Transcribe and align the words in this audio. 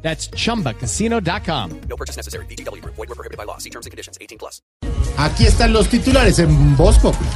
That's 0.00 0.30
chumbacasino.com. 0.30 1.70
No 1.88 1.96
purchase 1.96 2.16
necessary. 2.16 2.46
BGW. 2.46 2.82
Void 2.84 2.96
were 3.08 3.14
prohibited 3.14 3.36
by 3.36 3.44
law. 3.44 3.58
See 3.58 3.70
terms 3.70 3.84
and 3.86 3.90
conditions. 3.90 4.16
18 4.20 4.38
plus. 4.38 4.62
Aquí 5.18 5.46
están 5.46 5.72
los 5.72 5.88
titulares 5.88 6.38
en 6.38 6.76
Voz 6.76 6.98
Populi. 6.98 7.28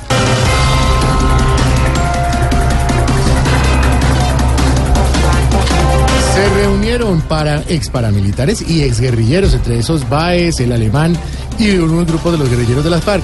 Se 6.34 6.48
reunieron 6.48 7.20
para 7.23 7.62
ex 7.68 7.90
paramilitares 7.90 8.62
y 8.62 8.82
ex 8.82 9.01
guerrilleros, 9.01 9.52
entre 9.54 9.79
esos 9.79 10.09
Baez, 10.09 10.60
el 10.60 10.73
alemán 10.73 11.16
y 11.59 11.70
un 11.76 12.06
grupo 12.06 12.32
de 12.32 12.38
los 12.38 12.48
guerrilleros 12.48 12.84
de 12.84 12.90
las 12.90 13.04
FARC. 13.04 13.23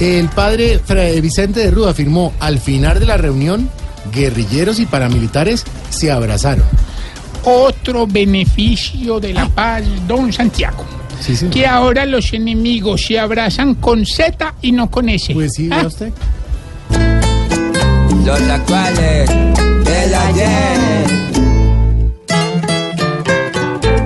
El 0.00 0.28
padre 0.30 0.78
Fra- 0.78 1.04
Vicente 1.20 1.60
de 1.60 1.70
Rúa 1.70 1.90
afirmó, 1.90 2.32
al 2.40 2.58
final 2.58 2.98
de 2.98 3.04
la 3.06 3.18
reunión, 3.18 3.68
guerrilleros 4.12 4.78
y 4.80 4.86
paramilitares 4.86 5.64
se 5.90 6.10
abrazaron. 6.10 6.64
Otro 7.44 8.06
beneficio 8.06 9.18
de 9.20 9.32
la 9.32 9.48
paz, 9.48 9.82
don 10.06 10.32
Santiago. 10.32 10.84
Sí, 11.20 11.36
sí. 11.36 11.46
Que 11.48 11.66
ahora 11.66 12.06
los 12.06 12.32
enemigos 12.32 13.04
se 13.06 13.18
abrazan 13.18 13.74
con 13.74 14.04
Z 14.06 14.54
y 14.62 14.72
no 14.72 14.90
con 14.90 15.08
S. 15.08 15.32
Pues 15.34 15.52
sí, 15.54 15.68
Ah, 15.72 15.84
usted. 15.86 16.12
los 18.24 18.40
actuales 18.40 19.28
del 19.28 20.14
ayer. 20.14 20.80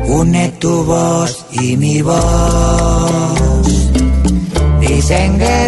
Une 0.07 0.49
tu 0.61 0.85
voz 0.85 1.45
y 1.53 1.77
mi 1.77 2.03
voz. 2.03 2.21
Dicen 4.81 5.39
guerrillo 5.39 5.64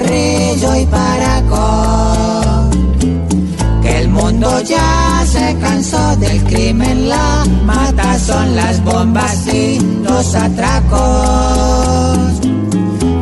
se 5.27 5.57
cansó 5.61 6.17
del 6.17 6.43
crimen, 6.45 7.09
la 7.09 7.45
mata 7.65 8.19
son 8.19 8.55
las 8.55 8.83
bombas 8.85 9.47
y 9.49 9.81
los 10.03 10.35
atracos. 10.35 12.19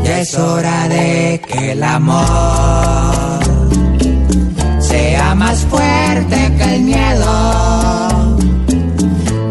Y 0.04 0.08
es 0.08 0.34
hora 0.34 0.88
de 0.88 1.40
que 1.48 1.72
el 1.72 1.82
amor 1.82 2.24
sea 4.80 5.34
más 5.34 5.58
fuerte 5.60 6.52
que 6.58 6.74
el 6.74 6.82
miedo. 6.82 8.36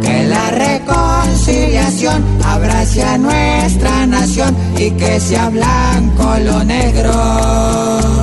Que 0.02 0.24
la 0.28 0.52
reconciliación 0.52 2.24
abrace 2.46 3.04
a 3.04 3.18
nuestra 3.18 4.06
nación 4.06 4.56
y 4.78 4.92
que 4.92 5.20
sea 5.20 5.50
blanco 5.50 6.36
lo 6.40 6.64
negro. 6.64 8.23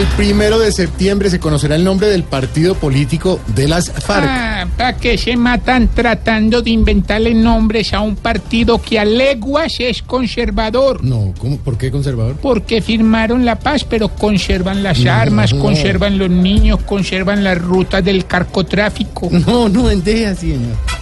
El 0.00 0.06
primero 0.16 0.58
de 0.58 0.72
septiembre 0.72 1.28
se 1.28 1.38
conocerá 1.38 1.76
el 1.76 1.84
nombre 1.84 2.08
del 2.08 2.22
partido 2.22 2.74
político 2.74 3.38
de 3.48 3.68
las 3.68 3.92
FARC. 3.92 4.26
Ah, 4.26 4.66
¿Para 4.74 4.96
qué 4.96 5.18
se 5.18 5.36
matan 5.36 5.88
tratando 5.88 6.62
de 6.62 6.70
inventarle 6.70 7.34
nombres 7.34 7.92
a 7.92 8.00
un 8.00 8.16
partido 8.16 8.80
que 8.80 8.98
a 8.98 9.04
leguas 9.04 9.74
es 9.78 10.00
conservador? 10.00 11.04
No, 11.04 11.34
¿cómo? 11.36 11.58
¿por 11.58 11.76
qué 11.76 11.90
conservador? 11.90 12.36
Porque 12.40 12.80
firmaron 12.80 13.44
la 13.44 13.58
paz, 13.58 13.84
pero 13.84 14.08
conservan 14.08 14.82
las 14.82 15.04
armas, 15.04 15.52
no. 15.52 15.60
conservan 15.60 16.16
los 16.16 16.30
niños, 16.30 16.80
conservan 16.86 17.44
las 17.44 17.58
rutas 17.58 18.02
del 18.02 18.24
carcotráfico. 18.24 19.28
No, 19.30 19.68
no, 19.68 19.88
deje 19.88 20.28
así, 20.28 20.52
señor. 20.52 20.99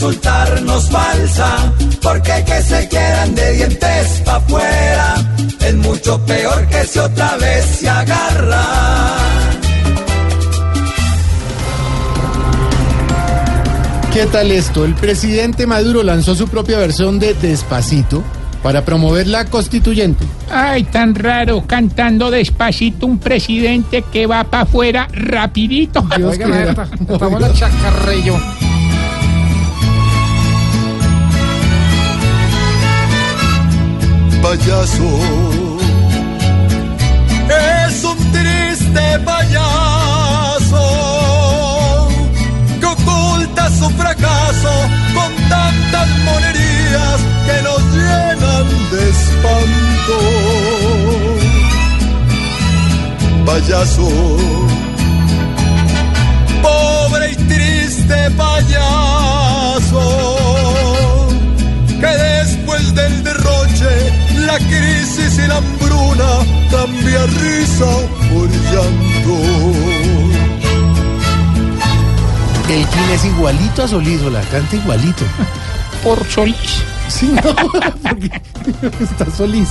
Resultarnos 0.00 0.88
falsa, 0.88 1.74
porque 2.00 2.32
que 2.46 2.62
se 2.62 2.88
quieran 2.88 3.34
de 3.34 3.52
dientes 3.52 4.22
pa' 4.24 4.36
afuera 4.36 5.14
es 5.60 5.74
mucho 5.74 6.18
peor 6.24 6.66
que 6.68 6.84
si 6.86 6.98
otra 6.98 7.36
vez 7.36 7.64
se 7.66 7.88
agarra. 7.90 8.64
¿Qué 14.10 14.24
tal 14.24 14.50
esto? 14.50 14.86
El 14.86 14.94
presidente 14.94 15.66
Maduro 15.66 16.02
lanzó 16.02 16.34
su 16.34 16.48
propia 16.48 16.78
versión 16.78 17.18
de 17.18 17.34
Despacito 17.34 18.22
para 18.62 18.86
promover 18.86 19.26
la 19.26 19.44
constituyente. 19.44 20.24
Ay, 20.50 20.84
tan 20.84 21.14
raro, 21.14 21.64
cantando 21.66 22.30
despacito 22.30 23.06
un 23.06 23.18
presidente 23.18 24.02
que 24.10 24.26
va 24.26 24.44
para 24.44 24.62
afuera 24.62 25.08
rapidito. 25.12 26.02
Dios 26.16 26.38
quiera. 26.38 26.88
la 27.38 27.52
chacarrillo. 27.52 28.38
Payaso. 34.60 35.08
Es 37.86 38.04
un 38.04 38.16
triste 38.32 39.18
payaso 39.24 40.84
que 42.78 42.86
oculta 42.86 43.70
su 43.70 43.90
fracaso 43.90 44.72
con 45.14 45.32
tantas 45.48 46.08
monerías 46.24 47.20
que 47.46 47.62
nos 47.62 47.80
llenan 47.94 48.66
de 48.90 49.10
espanto. 49.10 50.16
Payaso. 53.46 54.08
Pobre 56.62 57.32
y 57.32 57.36
triste 57.36 58.30
payaso 58.36 59.19
risa 67.80 67.86
por 68.30 68.50
llanto. 68.50 69.36
El 72.68 72.86
King 72.86 73.10
es 73.12 73.24
igualito 73.24 73.82
a 73.82 73.88
Solís, 73.88 74.22
la 74.22 74.40
canta 74.42 74.76
igualito. 74.76 75.24
Por 76.04 76.24
Solís. 76.26 76.82
Sí, 77.08 77.28
no, 77.28 77.54
porque 78.02 78.30
está 79.02 79.26
Solís. 79.36 79.68